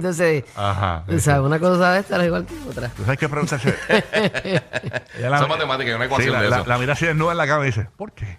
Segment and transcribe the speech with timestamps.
[0.00, 1.04] Entonces, Ajá.
[1.08, 2.88] o sea, una cosa de esta es igual que otra.
[2.90, 3.78] ¿Tú sabes qué pregunta hacer?
[5.18, 6.66] Ella la- Son matemáticas, una Sí, ecuación la, de la- eso.
[6.66, 8.38] la mira así desnuda en la cama y dice, ¿por qué?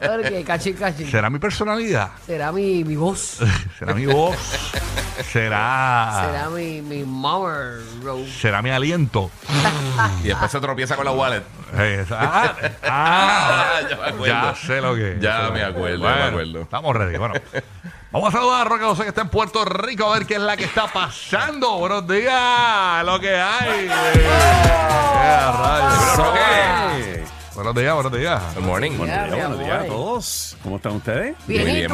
[0.00, 1.08] Porque cachín, cachín.
[1.08, 2.08] ¿Será mi personalidad?
[2.26, 3.38] Será mi, mi voz.
[3.78, 4.36] ¿Será mi voz?
[5.30, 8.28] ¿Será, Será mi, mi mother Rose.
[8.32, 9.30] será mi aliento?
[10.24, 11.42] Y después se tropieza con la wallet.
[11.78, 14.26] Eh, ah, ah, Ya me acuerdo.
[14.26, 16.60] ya sé lo que Ya me que- acuerdo, ya me acuerdo.
[16.62, 17.16] Estamos ready.
[17.16, 17.34] Bueno,
[18.10, 20.40] vamos a saludar a Roque José que está en Puerto Rico a ver qué es
[20.40, 21.78] la que está pasando.
[21.78, 23.88] Buenos días, lo que hay.
[23.88, 24.24] Rayos.
[26.16, 27.24] Pero, Roque.
[27.54, 28.42] Buenos días, buenos días.
[28.54, 28.98] Good morning.
[28.98, 30.56] Buenos días, buenos días a todos.
[30.62, 31.36] ¿Cómo están ustedes?
[31.46, 31.90] Bien, Muy ¿y bien,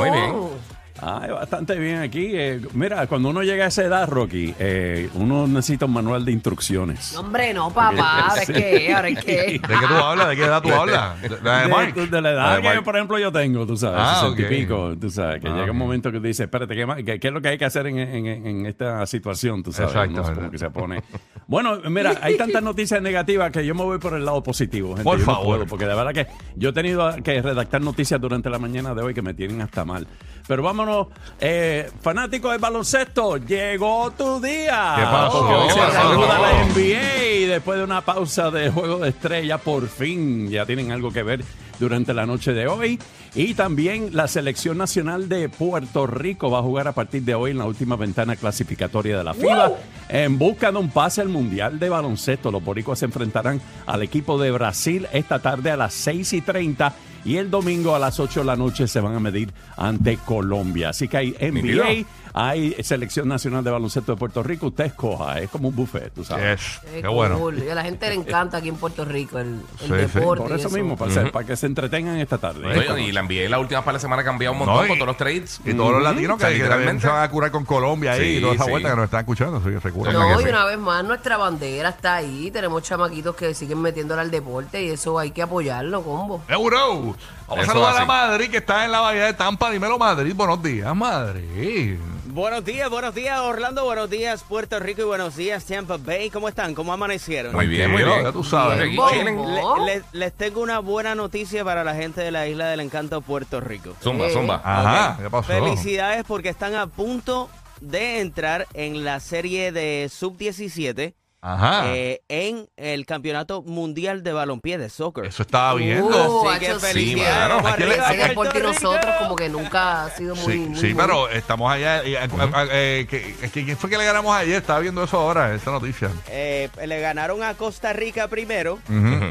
[1.04, 2.30] Ay, bastante bien aquí.
[2.32, 6.30] Eh, mira, cuando uno llega a esa edad, Rocky, eh, uno necesita un manual de
[6.30, 7.12] instrucciones.
[7.14, 8.20] No, hombre, no, papá.
[8.28, 8.94] ¿Ahora es que?
[8.94, 9.32] ¿Ahora es que?
[9.32, 10.28] ¿De qué tú hablas?
[10.28, 11.20] ¿De qué edad tú hablas?
[11.20, 12.06] ¿De, la de De, Mike?
[12.06, 12.82] de la edad de que, Mike.
[12.82, 14.38] por ejemplo, yo tengo, tú sabes, Ah, 60 ok.
[14.38, 17.02] y pico, tú sabes, que Ah, llega un momento que tú dices, espérate, ¿qué, más-
[17.02, 19.62] qué- qué es lo que hay que hacer en, en- esta situación?
[19.64, 21.02] Tú sabes, Exacto, como que se pone...
[21.48, 25.02] Bueno, mira, hay tantas noticias negativas que yo me voy por el lado positivo, gente.
[25.02, 25.46] Por Yo no favor.
[25.46, 29.02] puedo, porque de verdad que yo he tenido que redactar noticias durante la mañana de
[29.02, 30.06] hoy que me tienen hasta mal.
[30.46, 30.91] Pero vámonos,
[31.40, 34.94] eh, fanáticos del baloncesto, llegó tu día.
[34.96, 35.38] ¿Qué pasó?
[35.38, 35.92] Porque hoy ¿Qué se pasó?
[35.92, 40.66] reanuda la NBA y después de una pausa de juego de estrella, por fin ya
[40.66, 41.44] tienen algo que ver
[41.78, 42.98] durante la noche de hoy.
[43.34, 47.52] Y también la selección nacional de Puerto Rico va a jugar a partir de hoy
[47.52, 49.72] en la última ventana clasificatoria de la FIBA
[50.10, 52.50] en busca de un pase al Mundial de Baloncesto.
[52.50, 56.92] Los boricuas se enfrentarán al equipo de Brasil esta tarde a las 6 y 30
[57.24, 60.90] y el domingo a las 8 de la noche se van a medir ante Colombia.
[60.90, 61.36] Así que hay.
[61.40, 64.68] NBA, hay selección nacional de baloncesto de Puerto Rico.
[64.68, 66.58] Usted escoja, es como un buffet, tú sabes.
[66.60, 67.38] Yes, Qué qué bueno.
[67.38, 67.62] cool.
[67.62, 70.18] Y a la gente le encanta aquí en Puerto Rico el, el Sí, sí.
[70.18, 70.42] deporte.
[70.44, 72.66] Por eso mismo, para, que se entretengan esta tarde.
[72.66, 74.88] Oye, y la NBA la última par de semana ha cambiado un montón No, y-
[74.88, 75.60] con todos los trades.
[75.64, 77.02] Y todos los latinos O sea, que, literalmente.
[77.02, 78.70] se van a curar con Colombia ahí Sí, y toda esa sí.
[78.70, 79.60] vuelta que nos están escuchando.
[79.62, 80.14] Sí, se curan.
[80.14, 80.48] ¿Verdad No, y sí?
[80.48, 82.50] una vez más nuestra bandera está ahí.
[82.50, 86.42] Tenemos chamaquitos que siguen metiéndole al deporte y eso hay que apoyarlo, combo.
[86.48, 87.11] Euro.
[87.48, 88.04] Vamos a saludar a.
[88.04, 89.70] Madrid que está en la bahía de Tampa.
[89.70, 90.34] Dímelo, Madrid.
[90.34, 91.98] Buenos días, Madrid.
[92.26, 96.30] Buenos días, buenos días Orlando, buenos días Puerto Rico y buenos días Tampa Bay.
[96.30, 96.74] ¿Cómo están?
[96.74, 97.54] ¿Cómo amanecieron?
[97.54, 98.22] Muy bien, muy bien.
[98.22, 98.88] ya tú sabes.
[98.90, 99.26] Bien.
[99.26, 103.20] Le- le- les tengo una buena noticia para la gente de la Isla del Encanto,
[103.20, 103.94] Puerto Rico.
[104.02, 104.32] Zumba, Eh.
[104.32, 104.62] zumba.
[104.64, 105.22] Ajá, Ok.
[105.24, 105.48] ¿qué pasó?
[105.48, 107.50] Felicidades porque están a punto
[107.82, 111.12] de entrar en la serie de sub-17
[111.44, 111.88] Ajá.
[111.96, 115.24] eh, en el Campeonato Mundial de Balompié de Soccer.
[115.26, 116.06] Eso estaba viendo.
[116.06, 117.20] Uh, Así que sí.
[117.20, 118.44] Aquí le- aquí- Rico.
[118.62, 120.52] nosotros como que nunca ha sido muy...
[120.52, 122.04] Sí, muy sí, pero estamos allá.
[122.04, 124.56] y- eh, que- que ¿Quién fue que le ganamos ayer?
[124.56, 126.10] Estaba viendo eso ahora, esa noticia.
[126.30, 128.78] Eh, le ganaron a Costa Rica primero.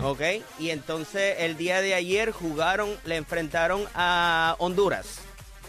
[0.03, 0.21] Ok,
[0.59, 5.19] y entonces el día de ayer jugaron, le enfrentaron a Honduras.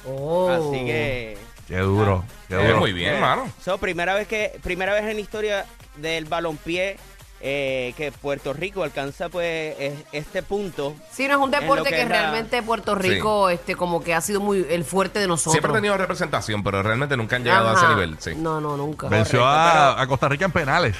[0.04, 0.48] Oh.
[0.50, 1.38] Así que,
[1.68, 2.80] Qué duro, qué Eh, duro.
[2.80, 3.48] muy bien, mano.
[3.64, 5.64] so, primera vez que, primera vez en la historia
[5.96, 6.96] del balompié
[7.44, 10.94] eh, que Puerto Rico alcanza pues es- este punto.
[11.10, 14.14] Sí, no es un deporte que, que es la- realmente Puerto Rico este como que
[14.14, 15.54] ha sido muy el fuerte de nosotros.
[15.54, 18.16] Siempre ha tenido representación, pero realmente nunca han llegado a ese nivel.
[18.20, 18.34] Sí.
[18.36, 19.08] No, no, nunca.
[19.08, 20.96] Venció Correcto, a, pero- a Costa Rica en penales.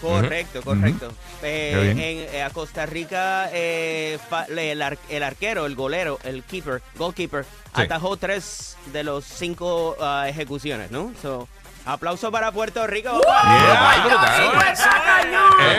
[0.00, 1.12] Correcto, correcto.
[1.42, 1.98] Eh, en,
[2.34, 7.44] eh, a Costa Rica eh, fa- el, ar- el arquero, el golero, el keeper, goalkeeper,
[7.74, 7.82] Sí.
[7.82, 11.12] atajó tres de los cinco ah, ejecuciones, ¿no?
[11.22, 11.48] So,
[11.84, 13.20] aplauso para Puerto Rico.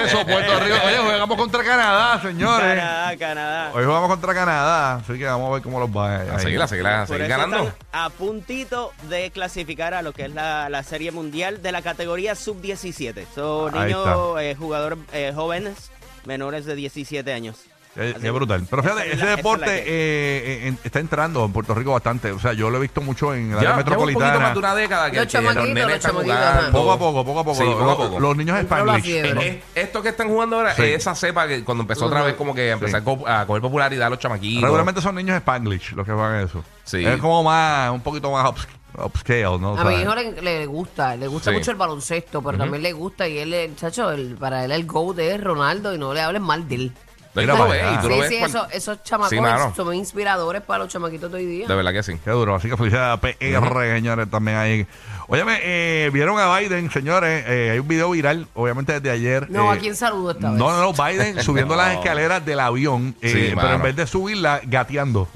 [0.04, 0.78] Eso, Puerto Rico.
[0.86, 2.80] Oye, jugamos contra Canadá, señores.
[2.80, 3.72] Canadá, Canadá.
[3.74, 6.16] Hoy jugamos contra Canadá, así que vamos a ver cómo los va.
[6.16, 6.40] A ahí.
[6.40, 7.74] seguir, a seguir, a seguir ganando.
[7.92, 12.36] a puntito de clasificar a lo que es la, la Serie Mundial de la categoría
[12.36, 13.26] Sub-17.
[13.34, 15.92] Son niños, eh, jugadores eh, jóvenes,
[16.26, 17.66] menores de 17 años.
[17.96, 18.68] Qué brutal.
[18.70, 22.30] Pero fíjate, es ese la- es deporte eh, en- está entrando en Puerto Rico bastante.
[22.32, 24.40] O sea, yo lo he visto mucho en la área Ya, lleva un poquito metropolitana.
[24.46, 26.72] más de una década que, Los que chamaquitos, nenes los están chamaquitos, jugando.
[26.78, 27.58] Poco a poco, poco a poco.
[27.58, 28.20] Sí, Los- poco a poco.
[28.20, 29.06] Los niños Entró la Spanglish.
[29.06, 29.48] fiebre.
[29.48, 30.82] Eh, eh, esto que están jugando ahora Sí.
[30.84, 33.62] es esa cepa que cuando empezó otra vez como que empezó a co- a coger
[33.62, 34.64] popularidad a los chamaquitos.
[34.64, 36.64] Regularmente son niños Spanglish los que van a eso.
[36.84, 37.06] Sí.
[37.06, 38.68] Es como más, un poquito más ups-
[39.06, 39.72] upscale, ¿no?
[39.72, 41.58] O A sea, mi hijo le, le gusta, le gusta Sí.
[41.58, 44.86] mucho el baloncesto, pero también le gusta y él, el chacho, el, para él el
[44.86, 46.92] go de Ronaldo y no le hablen mal de él.
[47.36, 47.98] Y Mira tú lo para ves, allá.
[47.98, 49.74] y tú lo Sí, ves sí, cual- eso- esos chamacos Sí, mano.
[49.76, 51.68] son inspiradores para los chamaquitos de hoy día.
[51.68, 52.18] De verdad que sí.
[52.24, 52.56] Qué duro.
[52.56, 54.88] Así que felicidades a PR, señores, también ahí.
[55.28, 57.44] Óyeme, eh, vieron a Biden, señores.
[57.48, 59.50] eh, hay un video viral, obviamente desde ayer.
[59.50, 60.58] No, eh, ¿a quién saludo esta vez?
[60.60, 64.08] No, no, no, Biden subiendo las escaleras del avión, eh, Sí, pero en vez de
[64.08, 65.28] subirla, gateando.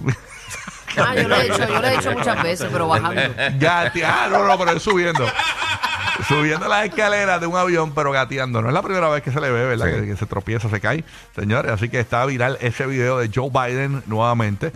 [0.98, 3.22] Ah, yo lo he hecho, yo lo he hecho muchas veces, pero bajando.
[3.60, 5.26] gateando, no, no, pero él subiendo.
[6.28, 8.62] Subiendo las escaleras de un avión, pero gateando.
[8.62, 9.88] No es la primera vez que se le ve, ¿verdad?
[9.88, 10.02] Sí.
[10.02, 11.04] Que, que se tropieza, se cae.
[11.36, 14.72] Señores, así que está viral ese video de Joe Biden nuevamente.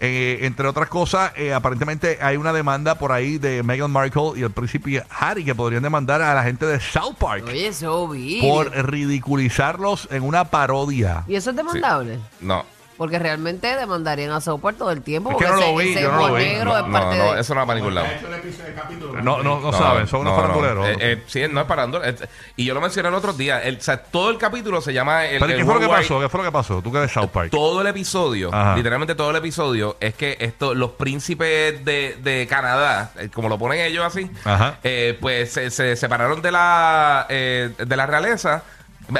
[0.00, 4.42] Eh, entre otras cosas, eh, aparentemente hay una demanda por ahí de Meghan Markle y
[4.42, 8.40] el príncipe Harry que podrían demandar a la gente de South Park Oye, eso vi.
[8.40, 11.24] por ridiculizarlos en una parodia.
[11.26, 12.20] ¿Y eso es demandable?
[12.40, 12.64] No.
[12.98, 15.30] Porque realmente demandarían a South Park todo el tiempo.
[15.30, 16.56] Es que no lo vi, yo no lo vi.
[16.64, 18.08] No, eso no va para ningún lado.
[19.22, 20.42] No, no, no, saben, son unos no, no.
[20.42, 20.88] faranduleros.
[20.88, 22.02] Eh, eh, sí, no es parando.
[22.56, 23.62] y yo lo mencioné el otro día.
[23.62, 25.26] El, o sea, todo el capítulo se llama.
[25.26, 26.20] El, ¿Pero el qué fue lo que pasó?
[26.20, 26.82] ¿Qué fue lo que pasó?
[26.82, 27.50] Tú que eres South Park.
[27.50, 28.76] Todo el episodio, Ajá.
[28.76, 33.58] literalmente todo el episodio, es que esto, los príncipes de, de Canadá, eh, como lo
[33.58, 34.78] ponen ellos así, Ajá.
[34.82, 38.64] eh, pues se, se separaron de la eh, de la realeza.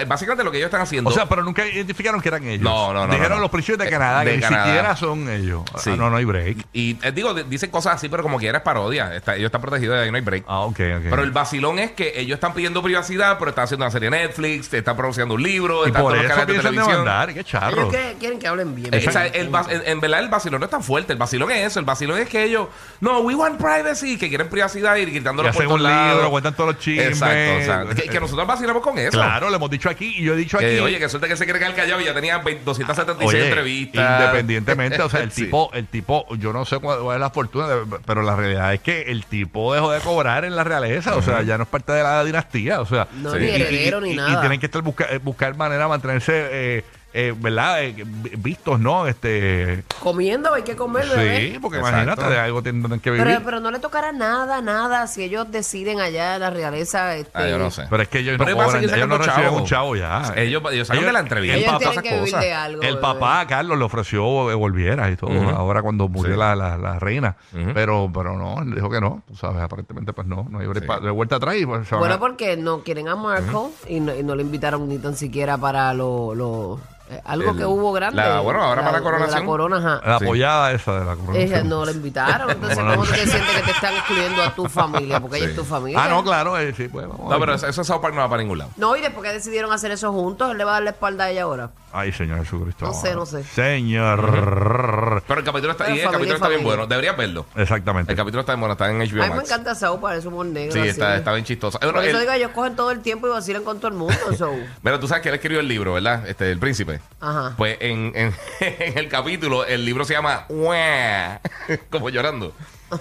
[0.06, 1.08] Básicamente lo que ellos están haciendo.
[1.10, 2.62] O sea, pero nunca identificaron que eran ellos.
[2.62, 3.40] No, no, no, Dijeron no, no.
[3.42, 4.64] los príncipes de Eh, Canadá, de que Canadá.
[4.64, 5.62] ni siquiera son ellos.
[5.78, 5.90] Sí.
[5.92, 6.66] Ah, no, no hay break.
[6.72, 9.14] y eh, digo, di- dicen cosas así, pero como quiera es parodia.
[9.16, 10.44] Está- ellos están protegidos de ahí, no hay break.
[10.46, 11.02] Ah, ok, ok.
[11.10, 14.18] Pero el vacilón es que ellos están pidiendo privacidad, pero están haciendo una serie de
[14.18, 16.90] Netflix, están produciendo un libro, y están por todos los eso canales de televisión.
[17.04, 17.34] demandar.
[17.34, 17.80] Qué charro.
[17.82, 18.92] Ellos que- quieren que hablen bien.
[18.92, 21.12] Eh, o sea, el vac- en, en verdad el vacilón no es tan fuerte.
[21.14, 21.78] El vacilón es eso.
[21.80, 22.68] El vacilón es que ellos,
[23.00, 26.74] no, we want privacy, que quieren privacidad y gritándolo Y por un libro, cuentan todos
[26.74, 27.06] los chismes.
[27.08, 27.56] Exacto.
[27.58, 29.12] O sea, que, que nosotros vacilamos con eso.
[29.12, 30.78] Claro, le hemos dicho aquí y yo he dicho aquí.
[30.78, 34.20] Oye, que suerte que se quiere quedar callado y ya tenía 20 276 Oye, entrevistas.
[34.20, 35.44] Independientemente, o sea, el Sí.
[35.44, 38.80] tipo, el tipo, yo no sé cuál, es la fortuna, de- pero la realidad es
[38.80, 41.92] que el tipo dejó de cobrar en la realeza, o sea, ya no es parte
[41.92, 43.38] de la dinastía, o sea, No, Sí.
[43.40, 44.40] ni Y- heredero y, ni y- y nada.
[44.40, 47.82] tienen que estar busca- buscar manera de mantenerse, eh, eh, ¿verdad?
[47.84, 49.06] Eh, vi- vistos, ¿no?
[49.06, 51.52] Este, Comiendo hay que comer, bebé.
[51.52, 52.02] sí, porque Exacto.
[52.02, 53.26] imagínate, de algo tienen que vivir.
[53.26, 57.16] Pero, pero no le tocará nada, nada si ellos deciden allá en la realeza.
[57.16, 57.84] Este, Ah, yo no sé.
[57.88, 59.60] Pero es que ellos Pero no cobran, ellos no reciben chavos.
[59.62, 60.32] un chavo ya.
[60.36, 61.54] Ellos, ellos Ellos- de la entrevista.
[61.56, 62.44] el ellos papá- todas tienen que esas vivir cosas.
[62.44, 62.82] de algo.
[62.82, 63.00] El bebé.
[63.00, 66.38] papá, Carlos, le ofreció que volviera y todo, ahora cuando murió Sí.
[66.38, 67.36] la, la, la reina.
[67.74, 71.00] Pero, pero no, él dijo que no, tú sabes, aparentemente pues no, no hay pa-
[71.00, 74.00] de vuelta atrás y pues, se van Bueno, a- porque no quieren a Marco y,
[74.00, 77.64] no, y no le invitaron ni tan siquiera para lo, lo- eh, algo El- que
[77.64, 78.16] hubo grande.
[78.22, 79.40] la- bueno, ahora para la coronación.
[79.40, 80.00] La corona, ajá.
[80.06, 80.24] la Sí.
[80.24, 81.68] apoyada esa de la Ella coronación.
[81.68, 82.50] no la invitaron.
[82.50, 85.20] Entonces, ¿cómo tú te sientes que te están excluyendo a tu familia?
[85.20, 86.04] Porque ella es tu familia.
[86.04, 88.28] Ah, no, claro, eh, sí, pues vamos No, pero eso, eso South Park no va
[88.28, 88.70] para ningún lado.
[88.76, 91.24] No, y después que decidieron hacer eso juntos, él le va a dar la espalda
[91.24, 91.70] a ella ahora.
[91.92, 92.84] Ay, Señor Jesucristo.
[92.86, 93.42] No sé, no sé.
[93.44, 94.20] Señor.
[95.28, 96.76] Pero el capítulo está, Pero y el familia capítulo está bien familia.
[96.76, 96.86] bueno.
[96.88, 97.46] Deberías verlo.
[97.54, 98.10] Exactamente.
[98.12, 99.48] El capítulo está bien bueno, está en A HBO mí me Max.
[99.50, 100.72] encanta Sao, parece humor negro.
[100.72, 100.88] Sí, así.
[100.88, 101.78] está, está bien chistoso.
[101.78, 103.94] Por Bueno, eso el- digo, ellos cogen todo el tiempo y vacilan con todo el
[103.94, 104.14] mundo.
[104.36, 104.52] So.
[104.82, 106.26] Mira, tú sabes que él escribió el libro, ¿verdad?
[106.26, 107.00] Este, El Príncipe.
[107.20, 107.52] Ajá.
[107.56, 111.38] Pues en, en, en el capítulo, el libro se llama Ué,
[111.90, 112.54] como llorando.
[112.90, 112.96] de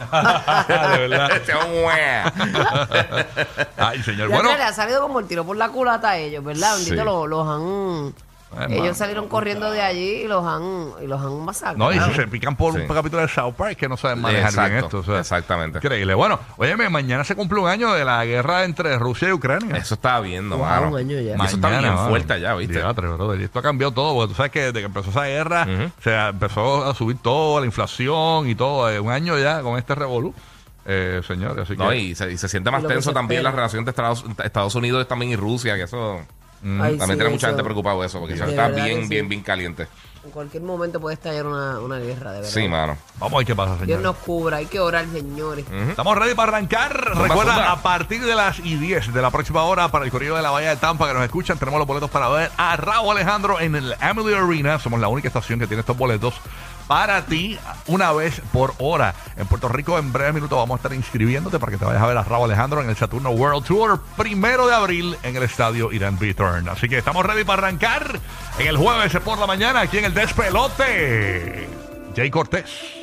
[1.07, 1.41] verdad.
[1.45, 2.23] se llama Ué.
[3.77, 4.27] Ay, señor.
[4.29, 6.75] Ya Bueno, que le ha salido como el tiro por la culata a ellos, ¿verdad?
[6.75, 6.91] Sí.
[6.91, 8.26] Bendito, los, los han...
[8.55, 8.93] Ay, ellos mano.
[8.95, 11.77] salieron corriendo de allí y los han, y los han masacrado.
[11.77, 12.79] no, y si se pican por Sí.
[12.81, 14.99] un capítulo de South Park que no saben manejar bien Exacto, esto.
[14.99, 15.79] o sea, exactamente.
[15.79, 16.13] Increíble.
[16.13, 19.75] Bueno, óyeme, mañana se cumple un año de la guerra entre Rusia y Ucrania.
[19.75, 20.89] Eso estaba viendo, mano.
[20.89, 21.35] un año ya.
[21.35, 22.07] Eso está bien mano.
[22.09, 22.75] fuerte allá, ¿viste?
[22.77, 23.41] Diatre, brother.
[23.41, 25.67] Y esto ha cambiado todo, porque tú sabes que desde que empezó esa guerra,
[26.01, 28.89] se empezó a subir todo, la inflación y todo.
[28.89, 30.33] eh, un año ya con este revolú,
[30.85, 31.63] eh, señores.
[31.63, 33.51] Así No, que, y se, y se siente más tenso también espera.
[33.51, 36.21] la relación de Estados, Estados Unidos también y Rusia, que eso
[36.63, 37.55] Ay, también sí, tiene mucha eso.
[37.55, 39.07] gente preocupada de eso, porque eso De está bien, sí.
[39.09, 39.87] bien, bien caliente.
[40.25, 42.51] En cualquier momento puede estallar una, una guerra, de verdad.
[42.53, 42.97] Sí, mano.
[43.17, 44.03] vamos a ver qué pasa, Dios señores.
[44.03, 45.63] nos cubra, hay que orar, señores.
[45.89, 47.11] Estamos ready para arrancar.
[47.13, 47.71] Zumba, Recuerda, zumba.
[47.71, 50.49] a partir de las y 10 de la próxima hora, para el corrido de la
[50.51, 53.75] Bahía de Tampa que nos escuchan, tenemos los boletos para ver a Raúl Alejandro en
[53.77, 54.79] el Emily Arena.
[54.79, 56.33] Somos la única estación que tiene estos boletos
[56.87, 57.57] para ti
[57.87, 59.13] una vez por hora.
[59.35, 62.07] En Puerto Rico, en breve minutos, vamos a estar inscribiéndote para que te vayas a
[62.07, 65.91] ver a Raúl Alejandro en el Saturno World Tour, primero de abril en el estadio
[65.91, 66.69] Irán Return.
[66.69, 68.19] Así que estamos ready para arrancar
[68.57, 71.69] en el jueves por la mañana aquí en el Despelote.
[72.15, 72.96] Jay Cortés.